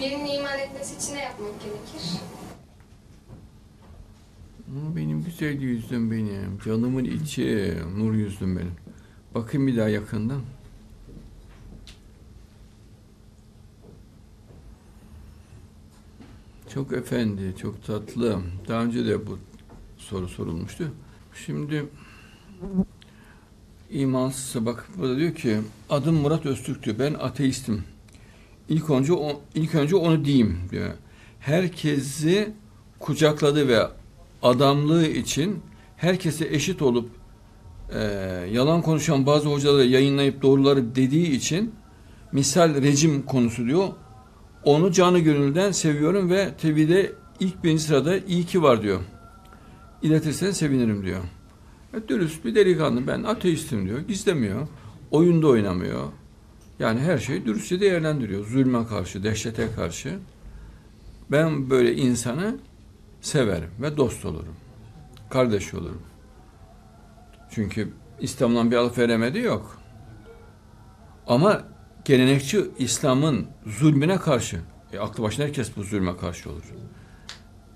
[0.00, 2.20] Birinin iman etmesi için ne yapmak gerekir?
[4.70, 6.58] Ama Benim güzel yüzüm benim.
[6.64, 7.74] Canımın içi.
[7.96, 8.72] Nur yüzüm benim.
[9.34, 10.40] Bakın bir daha yakından.
[16.74, 18.40] Çok efendi, çok tatlı.
[18.68, 19.38] Daha önce de bu
[19.96, 20.92] soru sorulmuştu.
[21.46, 21.86] Şimdi
[23.90, 25.58] imansızsa bak burada diyor ki
[25.90, 26.98] adım Murat Öztürk diyor.
[26.98, 27.84] Ben ateistim.
[28.68, 30.90] İlk önce o, ilk önce onu diyeyim diyor.
[31.40, 32.52] Herkesi
[32.98, 33.78] kucakladı ve
[34.42, 35.58] adamlığı için
[35.96, 37.10] herkese eşit olup
[37.94, 38.00] e,
[38.52, 41.74] yalan konuşan bazı hocaları yayınlayıp doğruları dediği için
[42.32, 43.88] misal rejim konusu diyor.
[44.64, 49.00] Onu canı gönülden seviyorum ve tevhide ilk birinci sırada iyi ki var diyor.
[50.02, 51.20] İletirsen sevinirim diyor.
[51.94, 53.98] E, dürüst bir delikanlı ben ateistim diyor.
[54.00, 54.68] Gizlemiyor.
[55.10, 56.04] Oyunda oynamıyor.
[56.78, 58.46] Yani her şeyi dürüstçe değerlendiriyor.
[58.46, 60.18] Zulme karşı, dehşete karşı.
[61.30, 62.56] Ben böyle insanı
[63.20, 64.56] severim ve dost olurum.
[65.30, 66.02] Kardeş olurum.
[67.50, 69.78] Çünkü İslam'dan bir alıp veremedi yok.
[71.26, 71.62] Ama
[72.04, 74.60] gelenekçi İslam'ın zulmüne karşı,
[74.92, 76.62] e, aklı başına herkes bu zulme karşı olur.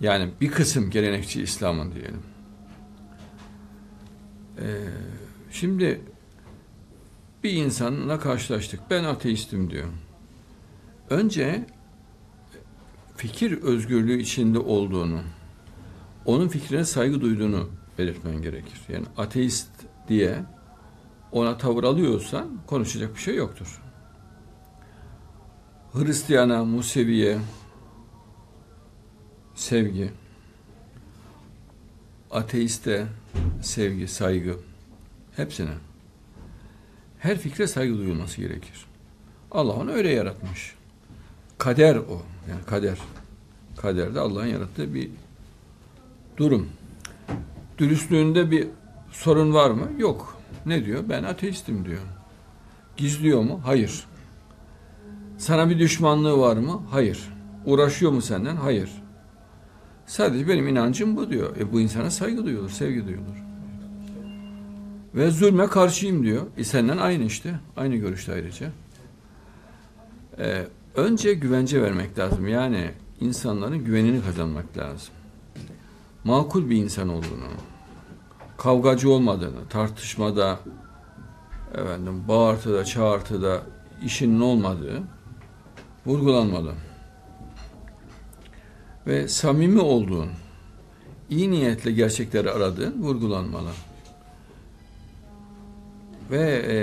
[0.00, 2.22] Yani bir kısım gelenekçi İslam'ın diyelim.
[4.58, 4.64] Ee,
[5.50, 6.00] şimdi
[7.44, 8.80] bir insanla karşılaştık.
[8.90, 9.88] Ben ateistim diyor.
[11.10, 11.66] Önce
[13.16, 15.20] fikir özgürlüğü içinde olduğunu,
[16.24, 17.68] onun fikrine saygı duyduğunu
[17.98, 18.80] belirtmen gerekir.
[18.88, 19.68] Yani ateist
[20.08, 20.44] diye
[21.32, 23.80] ona tavır alıyorsan konuşacak bir şey yoktur.
[25.92, 27.38] Hristiyana, Museviye
[29.54, 30.12] sevgi,
[32.30, 33.06] ateiste
[33.62, 34.56] sevgi, saygı
[35.36, 35.74] hepsine
[37.20, 38.86] her fikre saygı duyulması gerekir.
[39.50, 40.74] Allah onu öyle yaratmış.
[41.58, 42.22] Kader o.
[42.50, 42.98] Yani kader.
[43.76, 45.10] Kader de Allah'ın yarattığı bir
[46.36, 46.68] durum.
[47.78, 48.68] Dürüstlüğünde bir
[49.10, 49.88] sorun var mı?
[49.98, 50.36] Yok.
[50.66, 51.04] Ne diyor?
[51.08, 52.00] Ben ateistim diyor.
[52.96, 53.60] Gizliyor mu?
[53.64, 54.04] Hayır.
[55.38, 56.82] Sana bir düşmanlığı var mı?
[56.90, 57.32] Hayır.
[57.64, 58.56] Uğraşıyor mu senden?
[58.56, 58.90] Hayır.
[60.06, 61.56] Sadece benim inancım bu diyor.
[61.56, 63.49] E bu insana saygı duyulur, sevgi duyulur.
[65.14, 66.46] Ve zulme karşıyım diyor.
[66.56, 67.54] E senden aynı işte.
[67.76, 68.70] Aynı görüşte ayrıca.
[70.38, 72.48] Ee, önce güvence vermek lazım.
[72.48, 75.14] Yani insanların güvenini kazanmak lazım.
[76.24, 77.48] Makul bir insan olduğunu,
[78.58, 80.58] kavgacı olmadığını, tartışmada,
[81.74, 83.62] efendim, bağırtıda, çağırtıda
[84.04, 85.02] işinin olmadığı
[86.06, 86.74] vurgulanmalı.
[89.06, 90.28] Ve samimi olduğun,
[91.30, 93.70] iyi niyetle gerçekleri aradığın vurgulanmalı.
[96.30, 96.76] Ve e,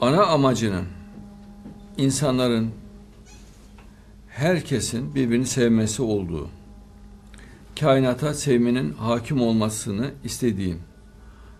[0.00, 0.84] ana amacının
[1.96, 2.70] insanların
[4.28, 6.48] herkesin birbirini sevmesi olduğu,
[7.80, 10.78] kainata sevmenin hakim olmasını istediğin.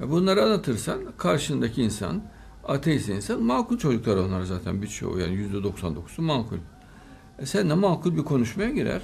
[0.00, 2.22] E, Bunları anlatırsan karşındaki insan,
[2.64, 6.58] ateist insan, makul çocuklar onlar zaten birçoğu yani yüzde 99'u makul.
[7.38, 9.02] E sen de makul bir konuşmaya girer.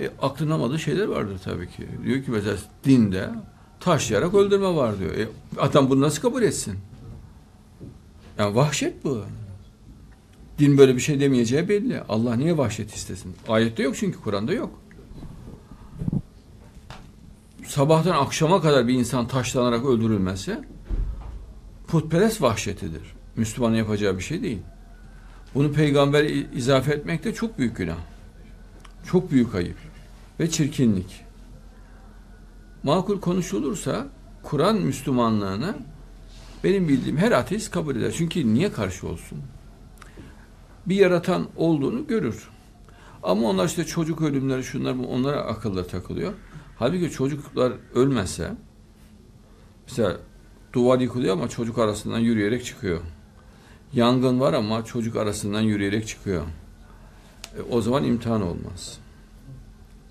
[0.00, 1.88] E, aklın şeyler vardır tabii ki.
[2.04, 3.30] Diyor ki mesela dinde
[3.80, 5.14] taşlayarak öldürme var diyor.
[5.14, 5.28] E,
[5.58, 6.74] adam bunu nasıl kabul etsin?
[8.38, 9.22] Yani vahşet bu.
[10.58, 12.00] Din böyle bir şey demeyeceği belli.
[12.08, 13.36] Allah niye vahşet istesin?
[13.48, 14.70] Ayette yok çünkü Kur'an'da yok.
[17.66, 20.58] Sabahtan akşama kadar bir insan taşlanarak öldürülmesi
[21.88, 23.02] putperest vahşetidir.
[23.36, 24.58] Müslümanın yapacağı bir şey değil.
[25.54, 27.98] Bunu peygamber izafe etmek de çok büyük günah.
[29.06, 29.76] Çok büyük ayıp
[30.40, 31.25] ve çirkinlik.
[32.86, 34.06] Makul konuşulursa
[34.42, 35.74] Kur'an Müslümanlığını
[36.64, 38.14] benim bildiğim her ateist kabul eder.
[38.16, 39.38] Çünkü niye karşı olsun?
[40.86, 42.48] Bir yaratan olduğunu görür.
[43.22, 46.32] Ama onlar işte çocuk ölümleri şunlar onlara akılda takılıyor.
[46.78, 48.52] Halbuki çocuklar ölmezse
[49.86, 50.16] mesela
[50.72, 53.00] duvar yıkılıyor ama çocuk arasından yürüyerek çıkıyor.
[53.92, 56.42] Yangın var ama çocuk arasından yürüyerek çıkıyor.
[57.58, 58.98] E, o zaman imtihan olmaz.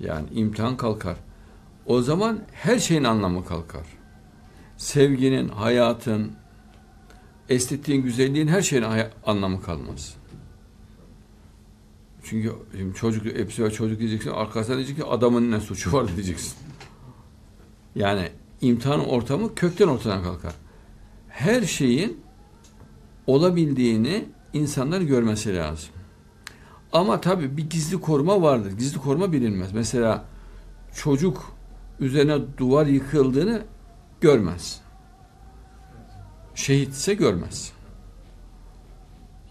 [0.00, 1.16] Yani imtihan kalkar.
[1.86, 3.86] O zaman her şeyin anlamı kalkar.
[4.76, 6.32] Sevginin, hayatın,
[7.48, 8.84] estetiğin, güzelliğin her şeyin
[9.26, 10.14] anlamı kalmaz.
[12.22, 16.54] Çünkü şimdi çocuk, hepsi çocuk diyeceksin, arkasına diyecek ki adamın ne suçu var diyeceksin.
[17.94, 18.28] Yani
[18.60, 20.52] imtihan ortamı kökten ortadan kalkar.
[21.28, 22.20] Her şeyin
[23.26, 25.90] olabildiğini insanlar görmesi lazım.
[26.92, 28.72] Ama tabii bir gizli koruma vardır.
[28.72, 29.72] Gizli koruma bilinmez.
[29.72, 30.24] Mesela
[30.94, 31.52] çocuk
[32.02, 33.62] üzerine duvar yıkıldığını
[34.20, 34.80] görmez.
[36.54, 37.72] Şehitse görmez.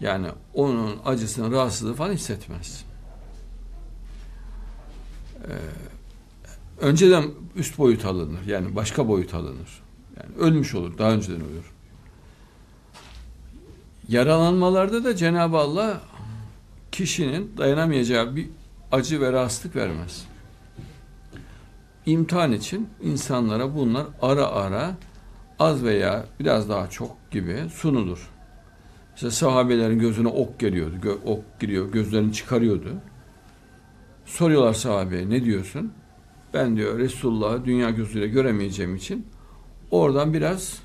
[0.00, 2.84] Yani onun acısını, rahatsızlığı falan hissetmez.
[6.80, 7.24] önceden
[7.56, 8.46] üst boyut alınır.
[8.46, 9.82] Yani başka boyut alınır.
[10.16, 10.98] Yani ölmüş olur.
[10.98, 11.64] Daha önceden ölür.
[14.08, 16.00] Yaralanmalarda da Cenab-ı Allah
[16.92, 18.48] kişinin dayanamayacağı bir
[18.92, 20.24] acı ve rahatsızlık vermez.
[22.06, 24.96] İmtihan için insanlara bunlar ara ara
[25.58, 28.30] az veya biraz daha çok gibi sunulur.
[29.14, 30.96] İşte sahabelerin gözüne ok geliyordu.
[31.02, 32.94] Gö- ok giriyor, gözlerini çıkarıyordu.
[34.24, 35.92] Soruyorlar sahabeye ne diyorsun?
[36.54, 39.26] Ben diyor Resulullah'ı dünya gözüyle göremeyeceğim için
[39.90, 40.82] oradan biraz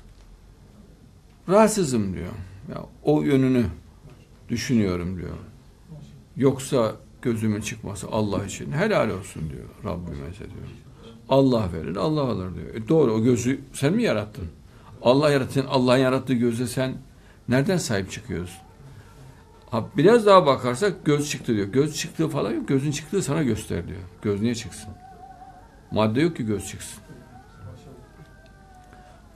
[1.48, 2.32] rahatsızım diyor.
[2.74, 3.66] Ya o yönünü
[4.48, 5.36] düşünüyorum diyor.
[6.36, 10.87] Yoksa gözümün çıkması Allah için helal olsun diyor Rabbime diyor.
[11.28, 12.74] Allah verir, Allah alır diyor.
[12.74, 14.48] E doğru o gözü sen mi yarattın?
[15.02, 16.94] Allah yarattın, Allah'ın yarattığı göze sen
[17.48, 18.58] nereden sahip çıkıyorsun?
[19.70, 21.66] Ha, biraz daha bakarsak göz çıktı diyor.
[21.66, 22.68] Göz çıktığı falan yok.
[22.68, 24.00] Gözün çıktığı sana göster diyor.
[24.22, 24.90] Göz niye çıksın?
[25.90, 26.98] Madde yok ki göz çıksın.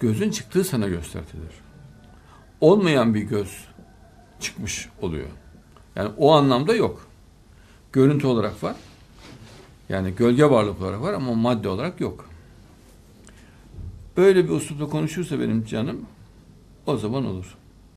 [0.00, 1.52] Gözün çıktığı sana göstertilir.
[2.60, 3.64] Olmayan bir göz
[4.40, 5.28] çıkmış oluyor.
[5.96, 7.06] Yani o anlamda yok.
[7.92, 8.76] Görüntü olarak var.
[9.88, 12.28] Yani gölge varlık olarak var ama madde olarak yok.
[14.16, 16.00] Böyle bir uslupla konuşursa benim canım
[16.86, 17.56] o zaman olur.